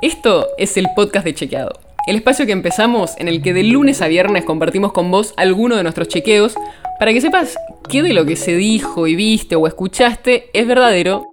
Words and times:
Esto 0.00 0.46
es 0.58 0.76
el 0.76 0.86
podcast 0.94 1.24
de 1.24 1.34
Chequeado, 1.34 1.72
el 2.06 2.14
espacio 2.14 2.46
que 2.46 2.52
empezamos 2.52 3.16
en 3.18 3.26
el 3.26 3.42
que 3.42 3.52
de 3.52 3.64
lunes 3.64 4.00
a 4.00 4.06
viernes 4.06 4.44
compartimos 4.44 4.92
con 4.92 5.10
vos 5.10 5.34
alguno 5.36 5.74
de 5.74 5.82
nuestros 5.82 6.06
chequeos 6.06 6.54
para 7.00 7.12
que 7.12 7.20
sepas 7.20 7.56
qué 7.90 8.04
de 8.04 8.14
lo 8.14 8.24
que 8.24 8.36
se 8.36 8.54
dijo 8.54 9.08
y 9.08 9.16
viste 9.16 9.56
o 9.56 9.66
escuchaste 9.66 10.50
es 10.52 10.68
verdadero 10.68 11.26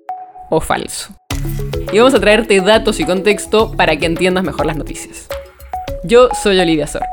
o 0.50 0.62
falso. 0.62 1.14
Y 1.94 2.00
vamos 2.00 2.16
a 2.16 2.20
traerte 2.20 2.60
datos 2.60 3.00
y 3.00 3.06
contexto 3.06 3.72
para 3.72 3.98
que 3.98 4.08
entiendas 4.08 4.44
mejor 4.44 4.66
las 4.66 4.78
noticias. 4.78 5.28
Yo 6.04 6.30
soy 6.42 6.60
Olivia 6.60 6.88
Sor. 6.88 7.04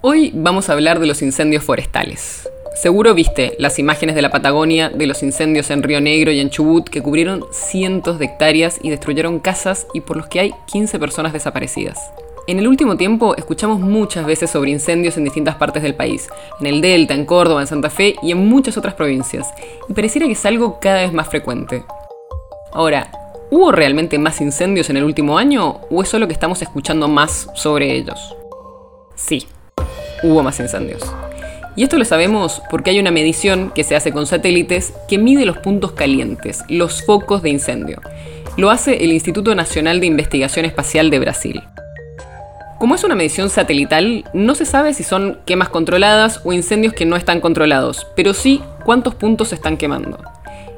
Hoy 0.00 0.32
vamos 0.34 0.70
a 0.70 0.72
hablar 0.72 0.98
de 0.98 1.06
los 1.06 1.20
incendios 1.20 1.62
forestales. 1.62 2.48
Seguro 2.74 3.14
viste 3.14 3.54
las 3.58 3.78
imágenes 3.78 4.16
de 4.16 4.22
la 4.22 4.30
Patagonia 4.30 4.90
de 4.90 5.06
los 5.06 5.22
incendios 5.22 5.70
en 5.70 5.84
Río 5.84 6.00
Negro 6.00 6.32
y 6.32 6.40
en 6.40 6.50
Chubut 6.50 6.88
que 6.88 7.02
cubrieron 7.02 7.44
cientos 7.52 8.18
de 8.18 8.24
hectáreas 8.24 8.80
y 8.82 8.90
destruyeron 8.90 9.38
casas 9.38 9.86
y 9.94 10.00
por 10.00 10.16
los 10.16 10.26
que 10.26 10.40
hay 10.40 10.54
15 10.72 10.98
personas 10.98 11.32
desaparecidas. 11.32 11.98
En 12.48 12.58
el 12.58 12.66
último 12.66 12.96
tiempo 12.96 13.36
escuchamos 13.36 13.78
muchas 13.78 14.26
veces 14.26 14.50
sobre 14.50 14.72
incendios 14.72 15.16
en 15.16 15.24
distintas 15.24 15.54
partes 15.54 15.84
del 15.84 15.94
país, 15.94 16.28
en 16.60 16.66
el 16.66 16.80
Delta, 16.80 17.14
en 17.14 17.24
Córdoba, 17.24 17.60
en 17.60 17.68
Santa 17.68 17.90
Fe 17.90 18.16
y 18.22 18.32
en 18.32 18.48
muchas 18.48 18.76
otras 18.76 18.94
provincias, 18.94 19.48
y 19.88 19.92
pareciera 19.92 20.26
que 20.26 20.32
es 20.32 20.44
algo 20.44 20.78
cada 20.80 21.02
vez 21.02 21.12
más 21.12 21.28
frecuente. 21.28 21.84
Ahora, 22.72 23.10
¿hubo 23.50 23.70
realmente 23.70 24.18
más 24.18 24.40
incendios 24.40 24.90
en 24.90 24.96
el 24.96 25.04
último 25.04 25.38
año 25.38 25.80
o 25.90 26.02
es 26.02 26.08
solo 26.08 26.26
que 26.26 26.34
estamos 26.34 26.60
escuchando 26.60 27.06
más 27.06 27.48
sobre 27.54 27.94
ellos? 27.94 28.34
Sí, 29.14 29.46
hubo 30.24 30.42
más 30.42 30.58
incendios. 30.58 31.02
Y 31.76 31.82
esto 31.82 31.98
lo 31.98 32.04
sabemos 32.04 32.62
porque 32.70 32.90
hay 32.90 33.00
una 33.00 33.10
medición 33.10 33.72
que 33.74 33.84
se 33.84 33.96
hace 33.96 34.12
con 34.12 34.26
satélites 34.26 34.92
que 35.08 35.18
mide 35.18 35.44
los 35.44 35.58
puntos 35.58 35.92
calientes, 35.92 36.62
los 36.68 37.02
focos 37.02 37.42
de 37.42 37.50
incendio. 37.50 38.00
Lo 38.56 38.70
hace 38.70 39.02
el 39.04 39.12
Instituto 39.12 39.54
Nacional 39.54 39.98
de 39.98 40.06
Investigación 40.06 40.64
Espacial 40.64 41.10
de 41.10 41.18
Brasil. 41.18 41.62
Como 42.78 42.94
es 42.94 43.02
una 43.02 43.14
medición 43.14 43.50
satelital, 43.50 44.24
no 44.34 44.54
se 44.54 44.66
sabe 44.66 44.94
si 44.94 45.02
son 45.02 45.38
quemas 45.46 45.68
controladas 45.68 46.40
o 46.44 46.52
incendios 46.52 46.92
que 46.92 47.06
no 47.06 47.16
están 47.16 47.40
controlados, 47.40 48.06
pero 48.14 48.34
sí 48.34 48.62
cuántos 48.84 49.14
puntos 49.14 49.48
se 49.48 49.54
están 49.56 49.76
quemando. 49.76 50.18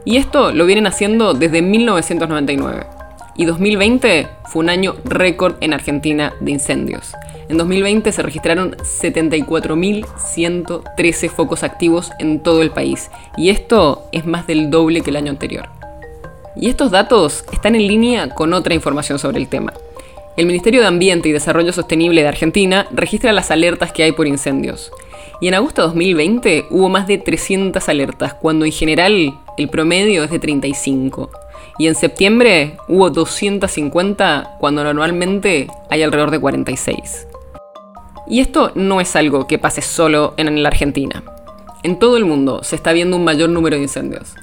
Y 0.04 0.16
esto 0.16 0.52
lo 0.52 0.66
vienen 0.66 0.86
haciendo 0.86 1.34
desde 1.34 1.62
1999. 1.62 2.86
Y 3.36 3.44
2020 3.44 4.28
fue 4.46 4.60
un 4.60 4.70
año 4.70 4.96
récord 5.04 5.56
en 5.60 5.74
Argentina 5.74 6.32
de 6.40 6.52
incendios. 6.52 7.12
En 7.48 7.58
2020 7.58 8.10
se 8.10 8.22
registraron 8.22 8.72
74.113 8.72 11.30
focos 11.30 11.62
activos 11.62 12.10
en 12.18 12.40
todo 12.40 12.62
el 12.62 12.72
país, 12.72 13.08
y 13.36 13.50
esto 13.50 14.08
es 14.10 14.26
más 14.26 14.48
del 14.48 14.68
doble 14.68 15.02
que 15.02 15.10
el 15.10 15.16
año 15.16 15.30
anterior. 15.30 15.68
Y 16.56 16.68
estos 16.68 16.90
datos 16.90 17.44
están 17.52 17.76
en 17.76 17.86
línea 17.86 18.30
con 18.30 18.52
otra 18.52 18.74
información 18.74 19.20
sobre 19.20 19.38
el 19.38 19.46
tema. 19.46 19.72
El 20.36 20.46
Ministerio 20.46 20.80
de 20.80 20.88
Ambiente 20.88 21.28
y 21.28 21.32
Desarrollo 21.32 21.72
Sostenible 21.72 22.22
de 22.22 22.28
Argentina 22.28 22.88
registra 22.90 23.32
las 23.32 23.52
alertas 23.52 23.92
que 23.92 24.02
hay 24.02 24.12
por 24.12 24.26
incendios. 24.26 24.90
Y 25.40 25.48
en 25.48 25.54
agosto 25.54 25.82
de 25.82 25.88
2020 25.88 26.66
hubo 26.70 26.88
más 26.88 27.06
de 27.06 27.18
300 27.18 27.88
alertas, 27.88 28.34
cuando 28.34 28.64
en 28.64 28.72
general 28.72 29.38
el 29.56 29.68
promedio 29.68 30.24
es 30.24 30.30
de 30.30 30.38
35. 30.38 31.30
Y 31.78 31.86
en 31.86 31.94
septiembre 31.94 32.76
hubo 32.88 33.10
250, 33.10 34.56
cuando 34.58 34.82
normalmente 34.82 35.68
hay 35.90 36.02
alrededor 36.02 36.30
de 36.30 36.38
46. 36.38 37.26
Y 38.28 38.40
esto 38.40 38.72
no 38.74 39.00
es 39.00 39.14
algo 39.16 39.46
que 39.46 39.58
pase 39.58 39.82
solo 39.82 40.34
en 40.36 40.62
la 40.62 40.68
Argentina. 40.68 41.22
En 41.82 41.98
todo 41.98 42.16
el 42.16 42.24
mundo 42.24 42.62
se 42.62 42.76
está 42.76 42.92
viendo 42.92 43.16
un 43.16 43.24
mayor 43.24 43.50
número 43.50 43.76
de 43.76 43.82
incendios. 43.82 44.34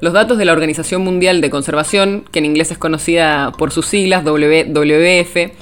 Los 0.00 0.12
datos 0.12 0.38
de 0.38 0.44
la 0.44 0.52
Organización 0.52 1.02
Mundial 1.02 1.40
de 1.40 1.50
Conservación, 1.50 2.24
que 2.30 2.38
en 2.38 2.46
inglés 2.46 2.70
es 2.70 2.78
conocida 2.78 3.52
por 3.58 3.72
sus 3.72 3.86
siglas 3.86 4.24
WWF, 4.24 5.52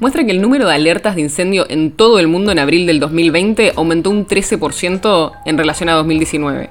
muestran 0.00 0.26
que 0.26 0.32
el 0.32 0.42
número 0.42 0.66
de 0.66 0.74
alertas 0.74 1.14
de 1.14 1.22
incendio 1.22 1.64
en 1.68 1.92
todo 1.92 2.18
el 2.18 2.26
mundo 2.26 2.50
en 2.50 2.58
abril 2.58 2.86
del 2.86 3.00
2020 3.00 3.72
aumentó 3.76 4.10
un 4.10 4.26
13% 4.26 5.32
en 5.46 5.58
relación 5.58 5.88
a 5.88 5.94
2019. 5.94 6.70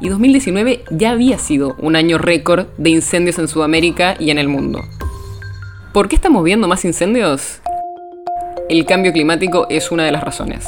Y 0.00 0.08
2019 0.08 0.84
ya 0.90 1.10
había 1.12 1.38
sido 1.38 1.76
un 1.78 1.94
año 1.94 2.18
récord 2.18 2.66
de 2.78 2.90
incendios 2.90 3.38
en 3.38 3.48
Sudamérica 3.48 4.16
y 4.18 4.30
en 4.30 4.38
el 4.38 4.48
mundo. 4.48 4.80
¿Por 5.92 6.08
qué 6.08 6.16
estamos 6.16 6.42
viendo 6.42 6.68
más 6.68 6.84
incendios? 6.84 7.60
El 8.68 8.84
cambio 8.84 9.12
climático 9.12 9.66
es 9.70 9.90
una 9.90 10.04
de 10.04 10.12
las 10.12 10.22
razones. 10.22 10.66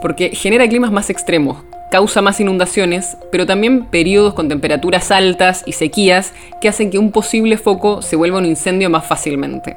Porque 0.00 0.30
genera 0.30 0.68
climas 0.68 0.92
más 0.92 1.10
extremos, 1.10 1.58
causa 1.90 2.22
más 2.22 2.40
inundaciones, 2.40 3.16
pero 3.30 3.46
también 3.46 3.86
periodos 3.86 4.34
con 4.34 4.48
temperaturas 4.48 5.10
altas 5.10 5.62
y 5.66 5.72
sequías 5.72 6.32
que 6.60 6.68
hacen 6.68 6.90
que 6.90 6.98
un 6.98 7.12
posible 7.12 7.56
foco 7.56 8.02
se 8.02 8.16
vuelva 8.16 8.38
un 8.38 8.46
incendio 8.46 8.90
más 8.90 9.06
fácilmente. 9.06 9.76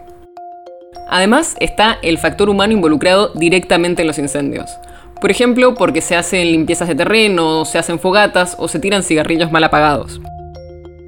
Además 1.08 1.56
está 1.60 2.00
el 2.02 2.18
factor 2.18 2.50
humano 2.50 2.74
involucrado 2.74 3.32
directamente 3.36 4.02
en 4.02 4.08
los 4.08 4.18
incendios. 4.18 4.72
Por 5.22 5.32
ejemplo, 5.32 5.76
porque 5.76 6.02
se 6.02 6.16
hacen 6.16 6.52
limpiezas 6.52 6.88
de 6.88 6.96
terreno, 6.96 7.64
se 7.66 7.78
hacen 7.78 8.00
fogatas 8.00 8.56
o 8.60 8.68
se 8.68 8.80
tiran 8.80 9.04
cigarrillos 9.04 9.52
mal 9.52 9.64
apagados. 9.64 10.20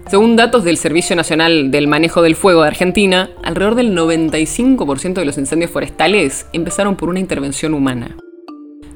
Según 0.10 0.38
datos 0.38 0.64
del 0.64 0.78
Servicio 0.78 1.18
Nacional 1.18 1.70
del 1.70 1.88
Manejo 1.88 2.22
del 2.22 2.38
Fuego 2.38 2.62
de 2.62 2.70
Argentina, 2.70 3.30
alrededor 3.44 3.76
del 3.76 3.94
95% 3.94 5.16
de 5.16 5.26
los 5.26 5.38
incendios 5.38 5.70
forestales 5.70 6.48
empezaron 6.54 6.96
por 6.96 7.10
una 7.10 7.20
intervención 7.20 7.74
humana. 7.74 8.16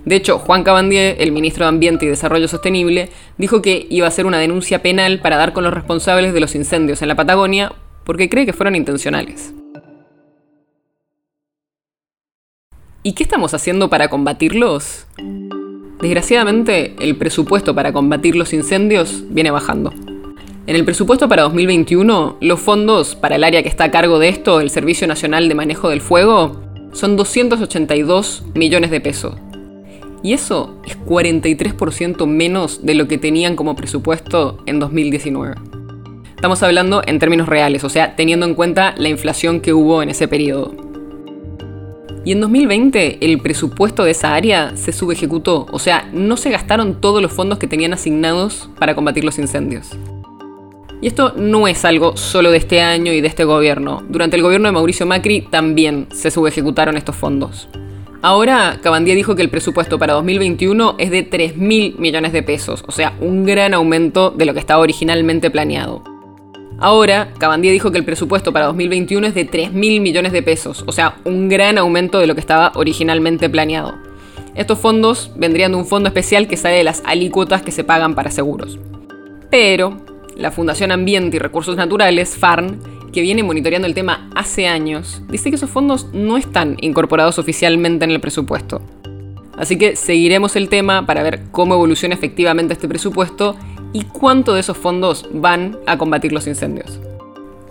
De 0.05 0.15
hecho, 0.15 0.39
Juan 0.39 0.63
Cabandier, 0.63 1.17
el 1.19 1.33
ministro 1.33 1.65
de 1.65 1.69
Ambiente 1.69 2.05
y 2.05 2.07
Desarrollo 2.07 2.47
Sostenible, 2.47 3.09
dijo 3.37 3.61
que 3.61 3.87
iba 3.89 4.05
a 4.05 4.07
hacer 4.07 4.25
una 4.25 4.39
denuncia 4.39 4.81
penal 4.81 5.19
para 5.19 5.35
dar 5.35 5.51
con 5.51 5.65
los 5.65 5.73
responsables 5.73 6.33
de 6.33 6.39
los 6.39 6.55
incendios 6.55 7.01
en 7.01 7.09
la 7.09 7.15
Patagonia 7.15 7.73
porque 8.05 8.29
cree 8.29 8.45
que 8.45 8.53
fueron 8.53 8.77
intencionales. 8.77 9.53
¿Y 13.03 13.13
qué 13.13 13.23
estamos 13.23 13.53
haciendo 13.53 13.89
para 13.89 14.07
combatirlos? 14.07 15.07
Desgraciadamente, 15.99 16.95
el 16.99 17.17
presupuesto 17.17 17.75
para 17.75 17.91
combatir 17.91 18.37
los 18.37 18.53
incendios 18.53 19.25
viene 19.29 19.51
bajando. 19.51 19.93
En 20.71 20.77
el 20.77 20.85
presupuesto 20.85 21.27
para 21.27 21.41
2021, 21.41 22.37
los 22.39 22.61
fondos 22.61 23.17
para 23.17 23.35
el 23.35 23.43
área 23.43 23.61
que 23.61 23.67
está 23.67 23.83
a 23.83 23.91
cargo 23.91 24.19
de 24.19 24.29
esto, 24.29 24.61
el 24.61 24.69
Servicio 24.69 25.05
Nacional 25.05 25.49
de 25.49 25.53
Manejo 25.53 25.89
del 25.89 25.99
Fuego, 25.99 26.61
son 26.93 27.17
282 27.17 28.45
millones 28.55 28.89
de 28.89 29.01
pesos. 29.01 29.35
Y 30.23 30.31
eso 30.31 30.79
es 30.87 30.97
43% 30.97 32.25
menos 32.25 32.85
de 32.85 32.95
lo 32.95 33.09
que 33.09 33.17
tenían 33.17 33.57
como 33.57 33.75
presupuesto 33.75 34.63
en 34.65 34.79
2019. 34.79 35.55
Estamos 36.37 36.63
hablando 36.63 37.01
en 37.05 37.19
términos 37.19 37.49
reales, 37.49 37.83
o 37.83 37.89
sea, 37.89 38.15
teniendo 38.15 38.45
en 38.45 38.55
cuenta 38.55 38.95
la 38.97 39.09
inflación 39.09 39.59
que 39.59 39.73
hubo 39.73 40.01
en 40.01 40.07
ese 40.07 40.29
periodo. 40.29 40.73
Y 42.23 42.31
en 42.31 42.39
2020 42.39 43.17
el 43.19 43.39
presupuesto 43.41 44.05
de 44.05 44.11
esa 44.11 44.35
área 44.35 44.77
se 44.77 44.93
subejecutó, 44.93 45.67
o 45.69 45.79
sea, 45.79 46.09
no 46.13 46.37
se 46.37 46.49
gastaron 46.49 47.01
todos 47.01 47.21
los 47.21 47.33
fondos 47.33 47.59
que 47.59 47.67
tenían 47.67 47.91
asignados 47.91 48.69
para 48.79 48.95
combatir 48.95 49.25
los 49.25 49.37
incendios. 49.37 49.89
Y 51.01 51.07
esto 51.07 51.33
no 51.35 51.67
es 51.67 51.83
algo 51.83 52.15
solo 52.15 52.51
de 52.51 52.57
este 52.57 52.81
año 52.81 53.11
y 53.11 53.21
de 53.21 53.27
este 53.27 53.43
gobierno. 53.43 54.03
Durante 54.07 54.37
el 54.37 54.43
gobierno 54.43 54.67
de 54.67 54.73
Mauricio 54.73 55.07
Macri 55.07 55.41
también 55.41 56.07
se 56.13 56.29
subejecutaron 56.29 56.95
estos 56.95 57.15
fondos. 57.15 57.67
Ahora, 58.21 58.77
Cabandía 58.83 59.15
dijo 59.15 59.35
que 59.35 59.41
el 59.41 59.49
presupuesto 59.49 59.97
para 59.97 60.13
2021 60.13 60.95
es 60.99 61.09
de 61.09 61.27
3.000 61.27 61.97
millones 61.97 62.33
de 62.33 62.43
pesos, 62.43 62.83
o 62.87 62.91
sea, 62.91 63.15
un 63.19 63.45
gran 63.45 63.73
aumento 63.73 64.29
de 64.29 64.45
lo 64.45 64.53
que 64.53 64.59
estaba 64.59 64.79
originalmente 64.79 65.49
planeado. 65.49 66.03
Ahora, 66.77 67.33
Cabandía 67.39 67.71
dijo 67.71 67.91
que 67.91 67.97
el 67.97 68.05
presupuesto 68.05 68.53
para 68.53 68.67
2021 68.67 69.25
es 69.25 69.33
de 69.33 69.49
3.000 69.49 70.01
millones 70.01 70.33
de 70.33 70.43
pesos, 70.43 70.83
o 70.85 70.91
sea, 70.91 71.15
un 71.25 71.49
gran 71.49 71.79
aumento 71.79 72.19
de 72.19 72.27
lo 72.27 72.35
que 72.35 72.41
estaba 72.41 72.73
originalmente 72.75 73.49
planeado. 73.49 73.97
Estos 74.53 74.77
fondos 74.77 75.31
vendrían 75.35 75.71
de 75.71 75.77
un 75.77 75.87
fondo 75.87 76.07
especial 76.07 76.47
que 76.47 76.57
sale 76.57 76.75
de 76.75 76.83
las 76.83 77.01
alícuotas 77.05 77.63
que 77.63 77.71
se 77.71 77.83
pagan 77.83 78.13
para 78.13 78.29
seguros. 78.29 78.77
Pero, 79.49 79.97
la 80.35 80.51
Fundación 80.51 80.91
Ambiente 80.91 81.37
y 81.37 81.39
Recursos 81.39 81.77
Naturales, 81.77 82.37
FARN, 82.37 82.79
que 83.11 83.21
viene 83.21 83.43
monitoreando 83.43 83.87
el 83.87 83.93
tema 83.93 84.29
hace 84.35 84.67
años, 84.67 85.21
dice 85.29 85.49
que 85.49 85.55
esos 85.55 85.69
fondos 85.69 86.07
no 86.13 86.37
están 86.37 86.77
incorporados 86.81 87.39
oficialmente 87.39 88.05
en 88.05 88.11
el 88.11 88.21
presupuesto. 88.21 88.81
Así 89.57 89.77
que 89.77 89.95
seguiremos 89.95 90.55
el 90.55 90.69
tema 90.69 91.05
para 91.05 91.23
ver 91.23 91.41
cómo 91.51 91.75
evoluciona 91.75 92.15
efectivamente 92.15 92.73
este 92.73 92.87
presupuesto 92.87 93.55
y 93.93 94.03
cuánto 94.05 94.53
de 94.53 94.61
esos 94.61 94.77
fondos 94.77 95.27
van 95.33 95.77
a 95.85 95.97
combatir 95.97 96.31
los 96.31 96.47
incendios. 96.47 96.99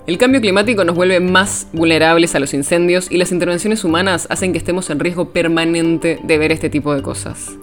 El 0.06 0.18
cambio 0.18 0.40
climático 0.40 0.84
nos 0.84 0.96
vuelve 0.96 1.20
más 1.20 1.68
vulnerables 1.72 2.34
a 2.34 2.40
los 2.40 2.52
incendios 2.54 3.10
y 3.10 3.16
las 3.16 3.32
intervenciones 3.32 3.84
humanas 3.84 4.26
hacen 4.30 4.52
que 4.52 4.58
estemos 4.58 4.90
en 4.90 4.98
riesgo 4.98 5.30
permanente 5.30 6.18
de 6.22 6.38
ver 6.38 6.52
este 6.52 6.70
tipo 6.70 6.94
de 6.94 7.02
cosas. 7.02 7.56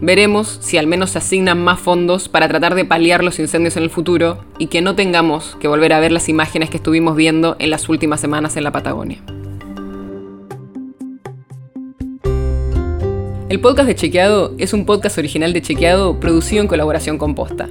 Veremos 0.00 0.58
si 0.60 0.76
al 0.76 0.86
menos 0.86 1.10
se 1.10 1.18
asignan 1.18 1.62
más 1.62 1.80
fondos 1.80 2.28
para 2.28 2.48
tratar 2.48 2.74
de 2.74 2.84
paliar 2.84 3.24
los 3.24 3.38
incendios 3.38 3.78
en 3.78 3.82
el 3.82 3.90
futuro 3.90 4.44
y 4.58 4.66
que 4.66 4.82
no 4.82 4.94
tengamos 4.94 5.56
que 5.58 5.68
volver 5.68 5.94
a 5.94 6.00
ver 6.00 6.12
las 6.12 6.28
imágenes 6.28 6.68
que 6.68 6.76
estuvimos 6.76 7.16
viendo 7.16 7.56
en 7.58 7.70
las 7.70 7.88
últimas 7.88 8.20
semanas 8.20 8.58
en 8.58 8.64
la 8.64 8.72
Patagonia. 8.72 9.22
El 13.48 13.60
podcast 13.60 13.86
de 13.86 13.94
Chequeado 13.94 14.54
es 14.58 14.74
un 14.74 14.84
podcast 14.84 15.16
original 15.16 15.54
de 15.54 15.62
Chequeado 15.62 16.20
producido 16.20 16.60
en 16.60 16.68
colaboración 16.68 17.16
con 17.16 17.34
Posta. 17.34 17.70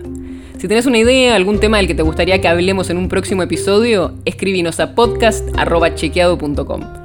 Si 0.57 0.67
tenés 0.67 0.87
una 0.87 0.97
idea, 0.97 1.35
algún 1.35 1.59
tema 1.59 1.77
del 1.77 1.85
que 1.85 1.93
te 1.93 2.01
gustaría 2.01 2.41
que 2.41 2.47
hablemos 2.47 2.89
en 2.89 2.97
un 2.97 3.07
próximo 3.07 3.43
episodio, 3.43 4.13
escríbenos 4.25 4.79
a 4.79 4.95
podcast.chequeado.com. 4.95 7.04